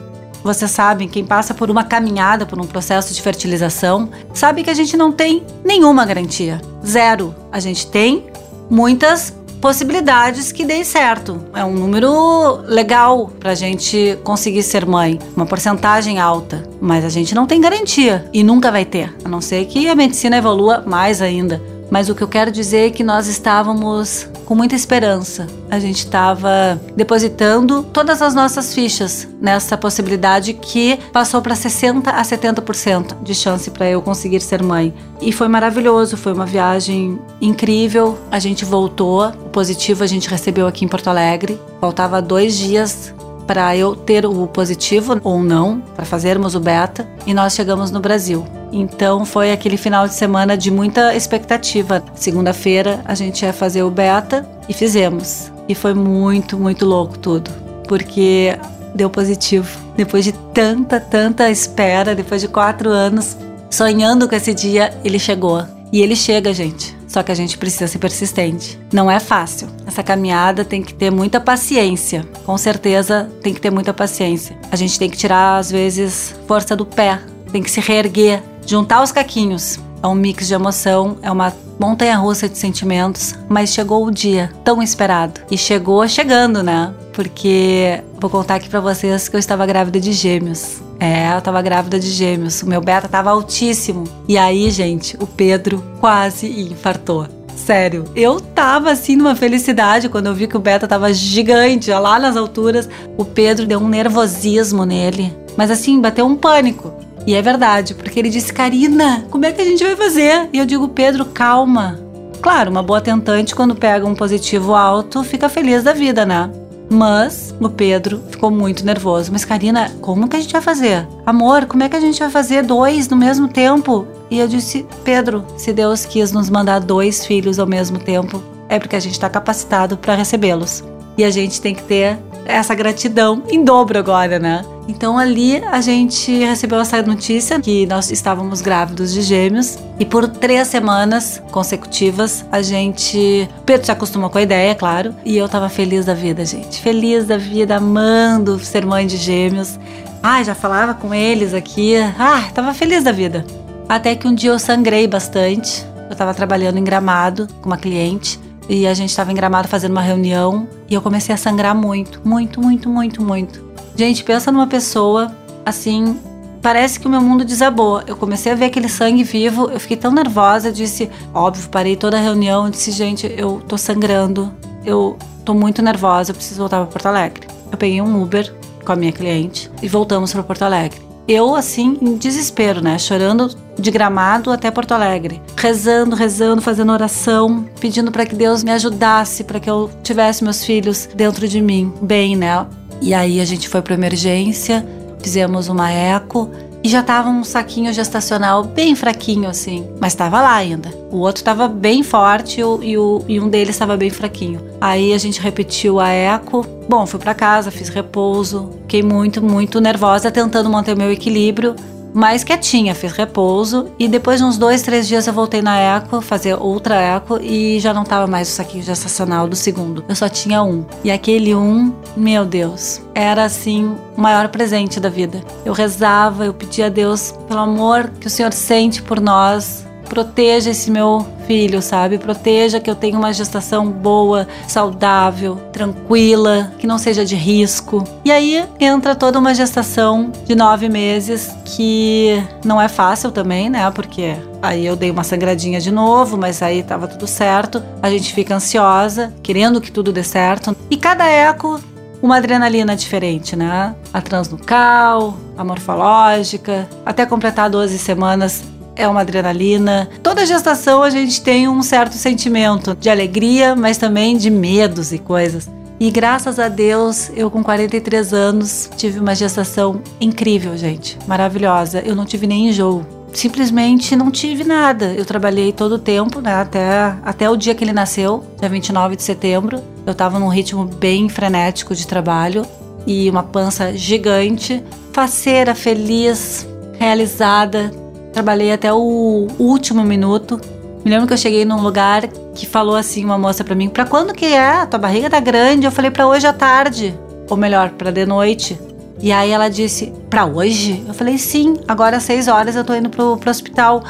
Vocês 0.46 0.70
sabem, 0.70 1.08
quem 1.08 1.26
passa 1.26 1.56
por 1.56 1.72
uma 1.72 1.84
caminhada, 1.84 2.46
por 2.46 2.60
um 2.60 2.68
processo 2.68 3.12
de 3.16 3.20
fertilização, 3.20 4.12
sabe 4.32 4.62
que 4.62 4.70
a 4.70 4.76
gente 4.76 4.96
não 4.96 5.12
tem 5.12 5.44
nenhuma 5.64 6.06
garantia. 6.06 6.62
Zero. 6.86 7.34
A 7.52 7.60
gente 7.60 7.88
tem 7.88 8.28
muitas 8.70 9.34
possibilidades 9.60 10.52
que 10.52 10.64
dê 10.64 10.86
certo. 10.86 11.44
É 11.52 11.66
um 11.66 11.74
número 11.74 12.62
legal 12.68 13.32
para 13.40 13.54
a 13.54 13.56
gente 13.56 14.20
conseguir 14.24 14.62
ser 14.62 14.86
mãe, 14.86 15.18
uma 15.36 15.48
porcentagem 15.48 16.20
alta, 16.20 16.64
mas 16.80 17.04
a 17.04 17.10
gente 17.10 17.34
não 17.34 17.48
tem 17.48 17.60
garantia 17.60 18.30
e 18.32 18.44
nunca 18.44 18.72
vai 18.72 18.86
ter, 18.86 19.16
a 19.26 19.28
não 19.28 19.42
ser 19.42 19.66
que 19.66 19.90
a 19.90 19.96
medicina 19.96 20.38
evolua 20.38 20.84
mais 20.86 21.24
ainda. 21.24 21.60
Mas 21.90 22.10
o 22.10 22.16
que 22.16 22.22
eu 22.22 22.28
quero 22.28 22.52
dizer 22.52 22.88
é 22.88 22.90
que 22.90 23.04
nós 23.04 23.28
estávamos 23.28 24.28
com 24.46 24.56
muita 24.56 24.76
esperança. 24.76 25.48
A 25.70 25.80
gente 25.80 26.00
estava 26.00 26.80
depositando 26.96 27.84
todas 27.84 28.22
as 28.22 28.34
nossas 28.36 28.74
fichas 28.74 29.28
nessa 29.42 29.78
possibilidade 29.78 30.54
que 30.54 30.98
passou 31.12 31.42
para 31.42 31.56
60 31.56 32.10
a 32.10 32.22
70% 32.22 33.22
de 33.24 33.34
chance 33.34 33.70
para 33.72 33.90
eu 33.90 34.02
conseguir 34.02 34.42
ser 34.42 34.62
mãe. 34.62 34.94
E 35.22 35.32
foi 35.32 35.48
maravilhoso, 35.48 36.18
foi 36.18 36.34
uma 36.34 36.46
viagem 36.46 37.20
incrível. 37.42 38.18
A 38.32 38.40
gente 38.40 38.64
voltou, 38.64 39.28
o 39.28 39.50
positivo 39.50 40.04
a 40.04 40.08
gente 40.08 40.30
recebeu 40.30 40.68
aqui 40.68 40.86
em 40.86 40.88
Porto 40.88 41.08
Alegre. 41.08 41.60
Faltava 41.82 42.22
dois 42.22 42.58
dias 42.58 43.14
para 43.46 43.76
eu 43.76 43.96
ter 43.96 44.26
o 44.26 44.48
positivo 44.48 45.20
ou 45.24 45.42
não, 45.44 45.80
para 45.96 46.06
fazermos 46.06 46.56
o 46.56 46.60
beta, 46.60 47.08
e 47.26 47.34
nós 47.34 47.54
chegamos 47.54 47.92
no 47.92 48.00
Brasil. 48.00 48.46
Então 48.72 49.26
foi 49.26 49.52
aquele 49.52 49.78
final 49.78 50.08
de 50.08 50.14
semana 50.14 50.58
de 50.58 50.70
muita 50.72 51.16
expectativa. 51.16 52.04
Segunda-feira 52.16 53.02
a 53.06 53.16
gente 53.16 53.46
ia 53.46 53.54
fazer 53.54 53.84
o 53.84 53.92
beta 53.92 54.48
e 54.68 54.74
fizemos. 54.74 55.52
E 55.68 55.76
foi 55.76 55.94
muito, 55.94 56.58
muito 56.58 56.86
louco 56.86 57.18
tudo, 57.18 57.50
porque 57.88 58.58
deu 58.94 59.10
positivo. 59.10 59.86
Depois 59.96 60.26
de 60.26 60.32
tanta, 60.54 61.00
tanta 61.00 61.50
espera, 61.50 62.16
depois 62.16 62.42
de 62.42 62.48
quatro 62.48 62.90
anos, 62.90 63.38
sonhando 63.70 64.28
com 64.28 64.36
esse 64.36 64.54
dia, 64.54 64.94
ele 65.04 65.20
chegou. 65.20 65.64
E 65.92 66.02
ele 66.02 66.16
chega, 66.16 66.54
gente. 66.54 66.95
Só 67.16 67.24
que 67.24 67.32
a 67.32 67.36
gente 67.36 67.58
precisa 67.58 67.88
ser 67.88 67.98
persistente. 67.98 68.78
Não 68.92 69.10
é 69.10 69.22
fácil. 69.22 69.70
Essa 69.88 70.04
caminhada 70.04 70.66
tem 70.66 70.84
que 70.84 70.94
ter 70.94 71.10
muita 71.10 71.40
paciência. 71.40 72.28
Com 72.46 72.58
certeza 72.58 73.32
tem 73.42 73.54
que 73.54 73.62
ter 73.62 73.72
muita 73.72 73.94
paciência. 73.94 74.58
A 74.70 74.76
gente 74.76 75.00
tem 75.00 75.10
que 75.10 75.16
tirar, 75.16 75.56
às 75.56 75.72
vezes, 75.72 76.36
força 76.46 76.76
do 76.76 76.86
pé. 76.86 77.22
Tem 77.54 77.64
que 77.64 77.72
se 77.72 77.80
reerguer 77.80 78.44
juntar 78.66 79.02
os 79.02 79.14
caquinhos. 79.14 79.80
É 80.04 80.08
um 80.08 80.14
mix 80.14 80.46
de 80.46 80.56
emoção, 80.56 81.18
é 81.22 81.32
uma 81.32 81.54
montanha 81.80 82.18
russa 82.18 82.50
de 82.50 82.58
sentimentos, 82.58 83.34
mas 83.48 83.70
chegou 83.70 84.06
o 84.06 84.12
dia 84.12 84.52
tão 84.66 84.84
esperado. 84.84 85.40
E 85.50 85.58
chegou 85.58 86.06
chegando, 86.10 86.62
né? 86.62 86.94
Porque 87.14 88.04
vou 88.20 88.30
contar 88.30 88.56
aqui 88.56 88.68
para 88.68 88.82
vocês 88.82 89.30
que 89.30 89.38
eu 89.38 89.40
estava 89.40 89.66
grávida 89.66 90.02
de 90.02 90.12
gêmeos. 90.12 90.82
É, 91.00 91.36
eu 91.36 91.42
tava 91.42 91.62
grávida 91.62 92.00
de 92.00 92.08
gêmeos. 92.08 92.62
O 92.62 92.68
meu 92.68 92.82
beta 92.82 93.08
tava 93.08 93.32
altíssimo. 93.32 94.06
E 94.28 94.38
aí, 94.38 94.70
gente, 94.72 95.18
o 95.20 95.28
Pedro 95.28 95.84
quase 96.00 96.48
infartou. 96.48 97.28
Sério, 97.56 98.04
eu 98.16 98.40
tava 98.40 98.92
assim 98.92 99.16
numa 99.16 99.36
felicidade 99.36 100.10
quando 100.10 100.28
eu 100.28 100.36
vi 100.36 100.46
que 100.46 100.58
o 100.58 100.60
beta 100.60 100.88
tava 100.88 101.14
gigante, 101.14 101.90
lá 101.92 102.20
nas 102.20 102.36
alturas. 102.36 102.88
O 103.18 103.26
Pedro 103.26 103.66
deu 103.66 103.80
um 103.80 103.88
nervosismo 103.88 104.86
nele. 104.86 105.36
Mas 105.58 105.72
assim, 105.72 106.00
bateu 106.00 106.26
um 106.26 106.36
pânico. 106.36 106.94
E 107.26 107.34
é 107.34 107.42
verdade, 107.42 107.96
porque 107.96 108.20
ele 108.20 108.30
disse: 108.30 108.54
Karina, 108.54 109.26
como 109.32 109.46
é 109.46 109.52
que 109.52 109.62
a 109.62 109.66
gente 109.66 109.84
vai 109.84 109.96
fazer? 109.96 110.50
E 110.54 110.60
eu 110.60 110.66
digo: 110.66 110.88
Pedro, 110.90 111.26
calma. 111.26 112.00
Claro, 112.42 112.70
uma 112.70 112.84
boa 112.84 113.02
tentante, 113.02 113.56
quando 113.56 113.74
pega 113.74 114.06
um 114.06 114.14
positivo 114.14 114.76
alto, 114.76 115.24
fica 115.24 115.50
feliz 115.50 115.82
da 115.82 115.94
vida, 115.94 116.26
né? 116.26 116.52
Mas 116.90 117.54
o 117.60 117.70
Pedro 117.70 118.22
ficou 118.30 118.52
muito 118.52 118.86
nervoso. 118.86 119.32
Mas, 119.32 119.46
Karina, 119.46 119.92
como 120.02 120.28
que 120.28 120.36
a 120.36 120.40
gente 120.40 120.52
vai 120.52 120.62
fazer? 120.62 121.08
Amor, 121.26 121.66
como 121.66 121.84
é 121.84 121.90
que 121.90 121.96
a 121.96 122.00
gente 122.00 122.20
vai 122.20 122.30
fazer 122.30 122.64
dois 122.64 123.10
no 123.10 123.18
mesmo 123.18 123.48
tempo? 123.48 124.08
E 124.30 124.40
eu 124.40 124.48
disse, 124.48 124.86
Pedro, 125.04 125.46
se 125.58 125.74
Deus 125.74 126.06
quis 126.06 126.32
nos 126.32 126.50
mandar 126.50 126.80
dois 126.80 127.26
filhos 127.26 127.60
ao 127.60 127.68
mesmo 127.68 128.00
tempo, 128.00 128.42
é 128.70 128.80
porque 128.80 128.96
a 128.96 129.00
gente 129.00 129.14
está 129.14 129.30
capacitado 129.30 129.98
para 129.98 130.16
recebê-los. 130.16 130.84
E 131.18 131.24
a 131.24 131.32
gente 131.32 131.62
tem 131.62 131.74
que 131.74 131.84
ter 131.84 132.20
essa 132.46 132.74
gratidão 132.76 133.44
em 133.50 133.64
dobro 133.64 133.98
agora, 133.98 134.40
né? 134.40 134.64
Então 134.88 135.18
ali 135.18 135.58
a 135.58 135.82
gente 135.82 136.32
recebeu 136.32 136.80
essa 136.80 137.02
notícia 137.02 137.60
que 137.60 137.86
nós 137.88 138.12
estávamos 138.12 138.62
grávidos 138.62 139.12
de 139.14 139.22
gêmeos 139.22 139.78
e 140.00 140.06
por 140.06 140.28
três 140.28 140.68
semanas 140.68 141.42
consecutivas 141.52 142.46
a 142.52 142.62
gente. 142.62 143.50
Pedro 143.66 143.86
se 143.86 143.92
acostumou 143.92 144.30
com 144.30 144.38
a 144.38 144.44
ideia, 144.44 144.76
claro, 144.76 145.16
e 145.26 145.38
eu 145.38 145.50
tava 145.50 145.70
feliz 145.70 146.06
da 146.06 146.14
vida, 146.14 146.46
gente. 146.46 146.80
Feliz 146.82 147.26
da 147.26 147.38
vida, 147.38 147.78
amando 147.78 148.60
ser 148.60 148.86
mãe 148.86 149.08
de 149.08 149.18
gêmeos. 149.18 149.80
Ah, 150.22 150.44
já 150.44 150.56
falava 150.56 150.94
com 150.94 151.14
eles 151.14 151.54
aqui. 151.54 151.96
Ah, 152.18 152.50
tava 152.54 152.74
feliz 152.74 153.04
da 153.04 153.12
vida. 153.12 153.46
Até 153.88 154.16
que 154.16 154.28
um 154.28 154.34
dia 154.34 154.52
eu 154.52 154.60
sangrei 154.60 155.08
bastante. 155.08 155.86
Eu 156.10 156.16
tava 156.16 156.34
trabalhando 156.34 156.78
em 156.78 156.84
gramado 156.84 157.48
com 157.62 157.70
uma 157.70 157.78
cliente 157.78 158.40
e 158.68 158.88
a 158.88 158.94
gente 158.94 159.10
estava 159.10 159.32
em 159.32 159.36
Gramado 159.36 159.68
fazendo 159.68 159.92
uma 159.92 160.02
reunião 160.02 160.68
e 160.90 160.94
eu 160.94 161.02
comecei 161.02 161.34
a 161.34 161.38
sangrar 161.38 161.76
muito, 161.76 162.22
muito, 162.24 162.62
muito, 162.62 162.90
muito, 162.90 163.22
muito. 163.22 163.64
Gente, 163.96 164.24
pensa 164.24 164.52
numa 164.52 164.68
pessoa 164.68 165.32
assim, 165.66 166.20
parece 166.62 167.00
que 167.00 167.08
o 167.08 167.10
meu 167.10 167.22
mundo 167.22 167.46
desabou. 167.46 168.02
Eu 168.08 168.16
comecei 168.16 168.52
a 168.52 168.56
ver 168.56 168.66
aquele 168.66 168.90
sangue 168.90 169.24
vivo, 169.24 169.70
eu 169.70 169.80
fiquei 169.80 169.98
tão 169.98 170.12
nervosa, 170.12 170.72
disse, 170.72 171.10
óbvio, 171.34 171.70
parei 171.70 171.96
toda 171.96 172.18
a 172.18 172.22
reunião, 172.22 172.70
disse, 172.70 172.92
gente, 172.92 173.32
eu 173.38 173.62
tô 173.68 173.78
sangrando, 173.78 174.52
eu 174.84 175.18
tô 175.44 175.54
muito 175.54 175.82
nervosa, 175.82 176.32
eu 176.32 176.36
preciso 176.36 176.60
voltar 176.60 176.78
para 176.78 176.88
Porto 176.88 177.06
Alegre. 177.06 177.48
Eu 177.72 177.78
peguei 177.78 178.02
um 178.02 178.22
Uber 178.22 178.52
com 178.84 178.92
a 178.92 178.96
minha 178.96 179.12
cliente 179.12 179.70
e 179.82 179.88
voltamos 179.88 180.34
para 180.34 180.44
Porto 180.44 180.64
Alegre. 180.64 181.05
Eu, 181.28 181.56
assim, 181.56 181.98
em 182.02 182.18
desespero, 182.18 182.82
né? 182.82 183.00
Chorando 183.00 183.50
de 183.80 183.90
gramado 183.90 184.52
até 184.52 184.70
Porto 184.70 184.92
Alegre. 184.94 185.42
Rezando, 185.58 186.16
rezando, 186.16 186.62
fazendo 186.62 186.92
oração, 186.92 187.66
pedindo 187.80 188.12
para 188.12 188.26
que 188.26 188.36
Deus 188.36 188.64
me 188.64 188.72
ajudasse, 188.72 189.44
para 189.44 189.60
que 189.60 189.70
eu 189.70 189.90
tivesse 190.04 190.44
meus 190.44 190.64
filhos 190.64 191.10
dentro 191.16 191.48
de 191.48 191.62
mim, 191.62 191.92
bem, 192.02 192.36
né? 192.36 192.66
E 193.02 193.14
aí 193.14 193.40
a 193.40 193.46
gente 193.46 193.68
foi 193.68 193.82
para 193.82 193.96
emergência, 193.96 194.86
fizemos 195.20 195.68
uma 195.68 195.92
eco 195.92 196.50
e 196.86 196.88
já 196.88 197.02
tava 197.02 197.30
um 197.30 197.44
saquinho 197.44 197.92
gestacional 197.92 198.64
bem 198.64 198.94
fraquinho 198.94 199.50
assim, 199.50 199.90
mas 200.00 200.14
estava 200.14 200.40
lá 200.40 200.54
ainda. 200.54 200.90
O 201.10 201.18
outro 201.18 201.42
estava 201.42 201.68
bem 201.68 202.04
forte 202.04 202.62
e, 202.62 202.96
o, 202.96 203.26
e 203.28 203.40
um 203.40 203.50
deles 203.50 203.74
estava 203.74 203.98
bem 203.98 204.12
fraquinho. 204.12 204.62
Aí 204.80 205.12
a 205.12 205.18
gente 205.18 205.42
repetiu 205.42 206.00
a 206.00 206.10
eco. 206.10 206.64
Bom, 206.88 207.08
fui 207.08 207.20
para 207.20 207.34
casa, 207.34 207.72
fiz 207.72 207.90
repouso, 207.90 208.70
fiquei 208.82 209.02
muito, 209.02 209.42
muito 209.42 209.82
nervosa 209.82 210.30
tentando 210.30 210.70
manter 210.70 210.96
meu 210.96 211.12
equilíbrio 211.12 211.76
mais 212.16 212.46
quietinha, 212.46 212.96
fiz 212.96 213.12
repouso 213.12 213.92
e 214.00 214.08
depois 214.08 214.40
de 214.40 214.46
uns 214.46 214.58
dois, 214.58 214.82
três 214.82 215.06
dias 215.06 215.28
eu 215.28 215.34
voltei 215.34 215.62
na 215.62 215.78
eco, 215.78 216.22
fazer 216.22 216.56
outra 216.56 216.96
eco 216.96 217.38
e 217.42 217.78
já 217.82 217.94
não 217.94 218.06
tava 218.06 218.26
mais 218.26 218.48
o 218.48 218.52
saquinho 218.54 218.82
gestacional 218.82 219.50
do 219.50 219.56
segundo. 219.56 220.06
Eu 220.08 220.16
só 220.16 220.30
tinha 220.30 220.64
um. 220.64 220.86
E 221.04 221.12
aquele 221.12 221.54
um, 221.54 221.94
meu 222.16 222.46
Deus, 222.46 223.02
era 223.14 223.44
assim 223.44 223.98
o 224.18 224.22
maior 224.22 224.48
presente 224.48 224.98
da 224.98 225.10
vida. 225.10 225.44
Eu 225.66 225.74
rezava, 225.74 226.46
eu 226.46 226.54
pedia 226.54 226.86
a 226.86 226.90
Deus 226.90 227.34
pelo 227.50 227.60
amor 227.60 228.10
que 228.18 228.28
o 228.28 228.30
Senhor 228.30 228.54
sente 228.54 229.02
por 229.02 229.20
nós, 229.20 229.85
proteja 230.06 230.72
esse 230.72 230.90
meu 230.90 231.26
filho, 231.46 231.82
sabe? 231.82 232.18
Proteja 232.18 232.80
que 232.80 232.90
eu 232.90 232.96
tenha 232.96 233.18
uma 233.18 233.34
gestação 233.34 233.90
boa, 233.90 234.48
saudável, 234.68 235.58
tranquila, 235.72 236.72
que 236.78 236.88
não 236.88 236.98
seja 236.98 237.26
de 237.26 237.36
risco. 237.36 238.04
E 238.24 238.32
aí 238.32 238.66
entra 238.80 239.16
toda 239.16 239.40
uma 239.40 239.54
gestação 239.54 240.32
de 240.46 240.56
nove 240.56 240.90
meses 240.90 241.56
que 241.66 242.42
não 242.64 242.82
é 242.82 242.88
fácil 242.88 243.32
também, 243.32 243.70
né? 243.70 243.90
Porque 243.92 244.36
aí 244.62 244.86
eu 244.86 244.96
dei 244.96 245.12
uma 245.12 245.24
sangradinha 245.24 245.80
de 245.80 245.92
novo, 245.92 246.38
mas 246.38 246.62
aí 246.62 246.84
tava 246.84 247.08
tudo 247.08 247.28
certo. 247.28 247.84
A 248.02 248.10
gente 248.10 248.34
fica 248.34 248.56
ansiosa, 248.56 249.34
querendo 249.44 249.82
que 249.82 249.92
tudo 249.92 250.12
dê 250.12 250.24
certo. 250.24 250.76
E 250.90 250.98
cada 250.98 251.28
eco 251.28 251.80
uma 252.22 252.38
adrenalina 252.38 252.96
diferente, 252.96 253.56
né? 253.56 253.94
A 254.12 254.22
transnucal, 254.22 255.38
a 255.58 255.64
morfológica, 255.64 256.88
até 257.06 257.26
completar 257.26 257.70
12 257.70 258.00
semanas 258.00 258.64
é 258.96 259.08
uma 259.08 259.22
adrenalina. 259.22 260.10
Toda 260.24 260.46
gestação 260.46 261.04
a 261.04 261.10
gente 261.10 261.42
tem 261.42 261.68
um 261.68 261.82
certo 261.82 262.14
sentimento 262.14 262.96
de 262.96 263.10
alegria, 263.10 263.76
mas 263.76 263.98
também 263.98 264.38
de 264.38 264.50
medos 264.50 265.12
e 265.12 265.20
coisas. 265.20 265.70
E 266.00 266.12
graças 266.12 266.60
a 266.60 266.68
Deus, 266.68 267.32
eu 267.36 267.50
com 267.50 267.64
43 267.64 268.34
anos 268.34 268.90
tive 268.98 269.20
uma 269.20 269.34
gestação 269.34 270.02
incrível, 270.20 270.76
gente, 270.78 271.18
maravilhosa. 271.26 272.00
Eu 272.00 272.16
não 272.16 272.26
tive 272.26 272.46
nem 272.46 272.68
enjoo. 272.68 273.06
Simplesmente 273.32 274.16
não 274.16 274.30
tive 274.30 274.64
nada. 274.64 275.14
Eu 275.14 275.26
trabalhei 275.26 275.72
todo 275.72 275.96
o 275.96 276.00
tempo, 276.00 276.42
né, 276.42 276.54
até, 276.54 277.16
até 277.24 277.50
o 277.50 277.56
dia 277.56 277.74
que 277.74 277.84
ele 277.84 277.94
nasceu, 277.94 278.44
dia 278.60 278.70
29 278.70 279.16
de 279.16 279.24
setembro. 279.24 279.82
Eu 280.06 280.14
tava 280.14 280.38
num 280.38 280.50
ritmo 280.50 280.86
bem 280.86 281.30
frenético 281.30 281.96
de 281.96 282.06
trabalho 282.06 282.66
e 283.08 283.30
uma 283.30 283.44
pança 283.44 283.96
gigante, 283.96 284.84
faceira, 285.14 285.74
feliz, 285.74 286.68
realizada, 286.98 287.92
trabalhei 288.36 288.74
até 288.74 288.92
o 288.92 289.48
último 289.58 290.04
minuto. 290.04 290.60
Me 291.06 291.10
lembro 291.10 291.26
que 291.26 291.32
eu 291.32 291.38
cheguei 291.38 291.64
num 291.64 291.82
lugar 291.82 292.28
que 292.54 292.66
falou 292.66 292.96
assim 292.98 293.24
uma 293.24 293.38
moça 293.38 293.64
para 293.64 293.74
mim: 293.74 293.88
"Para 293.88 294.06
quando 294.06 294.34
que 294.34 294.46
é? 294.46 294.86
Tua 294.86 295.00
barriga 295.00 295.30
tá 295.30 295.40
grande". 295.40 295.86
Eu 295.86 295.92
falei: 295.92 296.12
"Para 296.12 296.28
hoje 296.28 296.46
à 296.46 296.52
tarde". 296.52 297.18
Ou 297.50 297.56
melhor, 297.56 297.92
para 297.92 298.12
de 298.12 298.26
noite. 298.26 298.78
E 299.22 299.32
aí 299.32 299.52
ela 299.52 299.70
disse: 299.70 300.12
"Para 300.30 300.46
hoje?". 300.46 301.02
Eu 301.08 301.14
falei: 301.14 301.38
"Sim, 301.38 301.76
agora 301.88 302.18
às 302.18 302.24
seis 302.24 302.50
horas 302.50 302.76
eu 302.76 302.84
tô 302.84 302.94
indo 302.94 303.10
pro, 303.10 303.38
pro 303.38 303.50
hospital". 303.50 304.04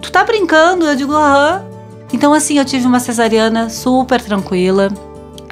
"Tu 0.00 0.12
tá 0.12 0.22
brincando?". 0.22 0.86
Eu 0.86 0.94
digo: 0.94 1.12
"Aham". 1.12 1.64
Então 2.12 2.32
assim, 2.32 2.58
eu 2.58 2.64
tive 2.64 2.86
uma 2.86 3.00
cesariana 3.00 3.68
super 3.68 4.20
tranquila. 4.20 4.90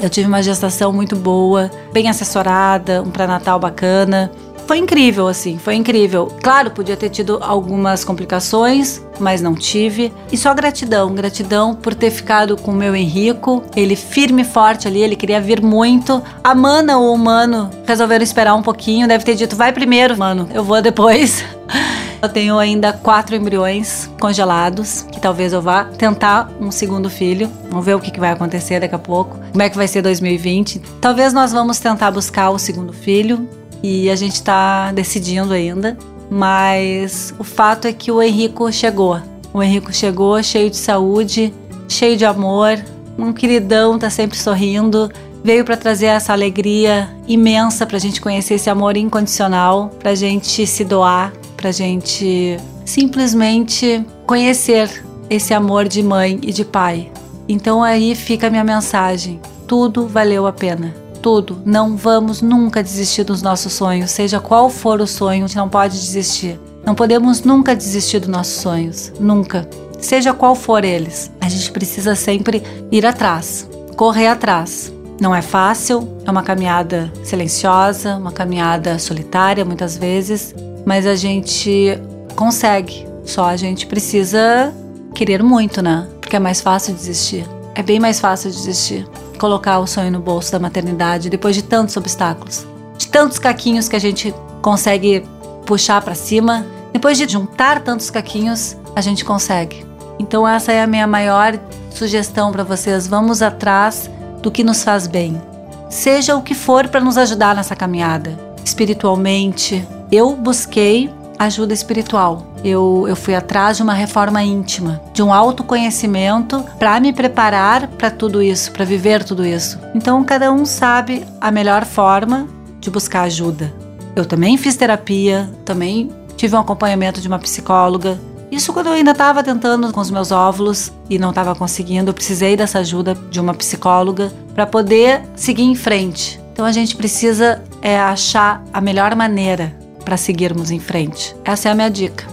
Eu 0.00 0.08
tive 0.08 0.28
uma 0.28 0.42
gestação 0.42 0.92
muito 0.92 1.16
boa, 1.16 1.68
bem 1.92 2.08
assessorada, 2.08 3.02
um 3.02 3.10
pré-natal 3.10 3.58
bacana 3.58 4.30
foi 4.70 4.78
incrível, 4.78 5.26
assim, 5.26 5.58
foi 5.58 5.74
incrível. 5.74 6.28
Claro, 6.40 6.70
podia 6.70 6.96
ter 6.96 7.08
tido 7.08 7.40
algumas 7.42 8.04
complicações, 8.04 9.02
mas 9.18 9.42
não 9.42 9.52
tive. 9.52 10.12
E 10.30 10.36
só 10.36 10.54
gratidão, 10.54 11.12
gratidão 11.12 11.74
por 11.74 11.92
ter 11.92 12.12
ficado 12.12 12.56
com 12.56 12.70
o 12.70 12.74
meu 12.74 12.94
Henrico. 12.94 13.64
Ele 13.74 13.96
firme 13.96 14.42
e 14.42 14.44
forte 14.44 14.86
ali, 14.86 15.02
ele 15.02 15.16
queria 15.16 15.40
vir 15.40 15.60
muito. 15.60 16.22
A 16.44 16.54
Mana 16.54 16.98
o 16.98 17.18
Mano 17.18 17.68
resolveram 17.84 18.22
esperar 18.22 18.54
um 18.54 18.62
pouquinho, 18.62 19.08
deve 19.08 19.24
ter 19.24 19.34
dito, 19.34 19.56
vai 19.56 19.72
primeiro, 19.72 20.16
mano, 20.16 20.48
eu 20.54 20.62
vou 20.62 20.80
depois. 20.80 21.44
Eu 22.22 22.28
tenho 22.28 22.58
ainda 22.58 22.92
quatro 22.92 23.34
embriões 23.34 24.10
congelados, 24.20 25.06
que 25.10 25.18
talvez 25.18 25.54
eu 25.54 25.62
vá 25.62 25.84
tentar 25.84 26.50
um 26.60 26.70
segundo 26.70 27.08
filho. 27.08 27.50
Vamos 27.70 27.82
ver 27.82 27.96
o 27.96 27.98
que 27.98 28.20
vai 28.20 28.30
acontecer 28.30 28.78
daqui 28.78 28.94
a 28.94 28.98
pouco. 28.98 29.38
Como 29.50 29.62
é 29.62 29.70
que 29.70 29.76
vai 29.78 29.88
ser 29.88 30.02
2020. 30.02 30.82
Talvez 31.00 31.32
nós 31.32 31.50
vamos 31.50 31.78
tentar 31.78 32.10
buscar 32.10 32.50
o 32.50 32.58
segundo 32.58 32.92
filho 32.92 33.48
e 33.82 34.10
a 34.10 34.16
gente 34.16 34.34
está 34.34 34.92
decidindo 34.92 35.52
ainda. 35.52 35.96
Mas 36.30 37.34
o 37.38 37.44
fato 37.44 37.86
é 37.88 37.92
que 37.92 38.12
o 38.12 38.22
Henrico 38.22 38.70
chegou. 38.72 39.20
O 39.52 39.62
Henrico 39.62 39.92
chegou 39.92 40.40
cheio 40.42 40.70
de 40.70 40.76
saúde, 40.76 41.52
cheio 41.88 42.16
de 42.16 42.24
amor, 42.24 42.78
um 43.18 43.32
queridão, 43.32 43.98
tá 43.98 44.08
sempre 44.08 44.38
sorrindo. 44.38 45.10
Veio 45.42 45.64
para 45.64 45.76
trazer 45.76 46.06
essa 46.06 46.32
alegria 46.32 47.08
imensa 47.26 47.86
para 47.86 47.96
a 47.96 48.00
gente 48.00 48.20
conhecer 48.20 48.54
esse 48.54 48.70
amor 48.70 48.96
incondicional, 48.96 49.90
para 49.98 50.10
a 50.10 50.14
gente 50.14 50.66
se 50.66 50.84
doar, 50.84 51.32
para 51.56 51.70
a 51.70 51.72
gente 51.72 52.58
simplesmente 52.84 54.04
conhecer 54.26 55.02
esse 55.28 55.54
amor 55.54 55.88
de 55.88 56.02
mãe 56.02 56.38
e 56.42 56.52
de 56.52 56.64
pai. 56.64 57.10
Então 57.48 57.82
aí 57.82 58.14
fica 58.14 58.46
a 58.46 58.50
minha 58.50 58.64
mensagem: 58.64 59.40
tudo 59.66 60.06
valeu 60.06 60.46
a 60.46 60.52
pena 60.52 60.94
tudo. 61.20 61.62
Não 61.64 61.96
vamos 61.96 62.42
nunca 62.42 62.82
desistir 62.82 63.24
dos 63.24 63.42
nossos 63.42 63.72
sonhos, 63.72 64.10
seja 64.10 64.40
qual 64.40 64.68
for 64.68 65.00
o 65.00 65.06
sonho, 65.06 65.44
a 65.44 65.46
gente 65.46 65.56
não 65.56 65.68
pode 65.68 65.98
desistir. 65.98 66.58
Não 66.84 66.94
podemos 66.94 67.42
nunca 67.42 67.76
desistir 67.76 68.20
dos 68.20 68.28
nossos 68.28 68.54
sonhos, 68.54 69.12
nunca. 69.20 69.68
Seja 70.00 70.32
qual 70.32 70.54
for 70.54 70.82
eles, 70.82 71.30
a 71.40 71.48
gente 71.48 71.70
precisa 71.70 72.14
sempre 72.14 72.62
ir 72.90 73.04
atrás, 73.04 73.68
correr 73.96 74.28
atrás. 74.28 74.92
Não 75.20 75.34
é 75.34 75.42
fácil, 75.42 76.16
é 76.24 76.30
uma 76.30 76.42
caminhada 76.42 77.12
silenciosa, 77.22 78.16
uma 78.16 78.32
caminhada 78.32 78.98
solitária 78.98 79.64
muitas 79.64 79.96
vezes, 79.96 80.54
mas 80.86 81.06
a 81.06 81.14
gente 81.14 81.98
consegue. 82.34 83.06
Só 83.26 83.44
a 83.44 83.56
gente 83.56 83.86
precisa 83.86 84.72
querer 85.14 85.42
muito, 85.42 85.82
né? 85.82 86.08
Porque 86.20 86.36
é 86.36 86.38
mais 86.38 86.62
fácil 86.62 86.94
desistir. 86.94 87.46
É 87.74 87.82
bem 87.82 88.00
mais 88.00 88.18
fácil 88.18 88.50
desistir. 88.50 89.06
Colocar 89.40 89.78
o 89.78 89.86
sonho 89.86 90.10
no 90.10 90.20
bolso 90.20 90.52
da 90.52 90.58
maternidade 90.58 91.30
depois 91.30 91.56
de 91.56 91.62
tantos 91.62 91.96
obstáculos, 91.96 92.66
de 92.98 93.08
tantos 93.08 93.38
caquinhos 93.38 93.88
que 93.88 93.96
a 93.96 93.98
gente 93.98 94.34
consegue 94.60 95.24
puxar 95.64 96.02
para 96.02 96.14
cima. 96.14 96.66
Depois 96.92 97.16
de 97.16 97.26
juntar 97.26 97.80
tantos 97.80 98.10
caquinhos, 98.10 98.76
a 98.94 99.00
gente 99.00 99.24
consegue. 99.24 99.86
Então 100.18 100.46
essa 100.46 100.72
é 100.72 100.82
a 100.82 100.86
minha 100.86 101.06
maior 101.06 101.58
sugestão 101.90 102.52
para 102.52 102.64
vocês. 102.64 103.06
Vamos 103.06 103.40
atrás 103.40 104.10
do 104.42 104.50
que 104.50 104.62
nos 104.62 104.84
faz 104.84 105.06
bem. 105.06 105.40
Seja 105.88 106.36
o 106.36 106.42
que 106.42 106.54
for 106.54 106.88
para 106.88 107.00
nos 107.00 107.16
ajudar 107.16 107.56
nessa 107.56 107.74
caminhada. 107.74 108.38
Espiritualmente, 108.62 109.88
eu 110.12 110.36
busquei 110.36 111.10
ajuda 111.40 111.72
espiritual. 111.72 112.46
Eu, 112.62 113.06
eu 113.08 113.16
fui 113.16 113.34
atrás 113.34 113.78
de 113.78 113.82
uma 113.82 113.94
reforma 113.94 114.42
íntima, 114.42 115.00
de 115.14 115.22
um 115.22 115.32
autoconhecimento 115.32 116.62
para 116.78 117.00
me 117.00 117.14
preparar 117.14 117.88
para 117.88 118.10
tudo 118.10 118.42
isso, 118.42 118.70
para 118.72 118.84
viver 118.84 119.24
tudo 119.24 119.44
isso. 119.44 119.78
Então, 119.94 120.22
cada 120.22 120.52
um 120.52 120.66
sabe 120.66 121.24
a 121.40 121.50
melhor 121.50 121.86
forma 121.86 122.46
de 122.78 122.90
buscar 122.90 123.22
ajuda. 123.22 123.72
Eu 124.14 124.26
também 124.26 124.58
fiz 124.58 124.76
terapia, 124.76 125.48
também 125.64 126.10
tive 126.36 126.54
um 126.54 126.60
acompanhamento 126.60 127.22
de 127.22 127.28
uma 127.28 127.38
psicóloga. 127.38 128.20
Isso 128.50 128.72
quando 128.72 128.88
eu 128.88 128.92
ainda 128.92 129.12
estava 129.12 129.42
tentando 129.42 129.90
com 129.92 130.00
os 130.00 130.10
meus 130.10 130.30
óvulos 130.30 130.92
e 131.08 131.18
não 131.18 131.30
estava 131.30 131.54
conseguindo, 131.54 132.10
eu 132.10 132.14
precisei 132.14 132.56
dessa 132.56 132.80
ajuda 132.80 133.16
de 133.30 133.40
uma 133.40 133.54
psicóloga 133.54 134.30
para 134.54 134.66
poder 134.66 135.22
seguir 135.36 135.62
em 135.62 135.74
frente. 135.74 136.40
Então 136.52 136.66
a 136.66 136.72
gente 136.72 136.96
precisa 136.96 137.62
é, 137.80 137.98
achar 137.98 138.62
a 138.72 138.80
melhor 138.80 139.14
maneira 139.14 139.79
para 140.04 140.16
seguirmos 140.16 140.70
em 140.70 140.80
frente. 140.80 141.34
Essa 141.44 141.68
é 141.68 141.72
a 141.72 141.74
minha 141.74 141.90
dica. 141.90 142.24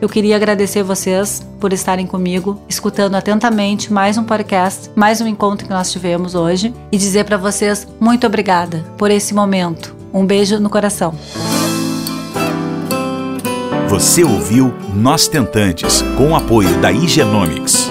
Eu 0.00 0.08
queria 0.08 0.34
agradecer 0.34 0.82
vocês 0.82 1.46
por 1.60 1.72
estarem 1.72 2.06
comigo, 2.08 2.60
escutando 2.68 3.14
atentamente 3.14 3.92
mais 3.92 4.18
um 4.18 4.24
podcast, 4.24 4.90
mais 4.96 5.20
um 5.20 5.28
encontro 5.28 5.64
que 5.64 5.72
nós 5.72 5.92
tivemos 5.92 6.34
hoje 6.34 6.74
e 6.90 6.98
dizer 6.98 7.24
para 7.24 7.36
vocês 7.36 7.86
muito 8.00 8.26
obrigada 8.26 8.84
por 8.98 9.12
esse 9.12 9.32
momento. 9.32 9.94
Um 10.12 10.26
beijo 10.26 10.58
no 10.58 10.68
coração. 10.68 11.14
Você 13.88 14.24
ouviu 14.24 14.74
Nós 14.94 15.28
Tentantes, 15.28 16.02
com 16.16 16.30
o 16.30 16.34
apoio 16.34 16.80
da 16.80 16.90
Igenomics. 16.90 17.90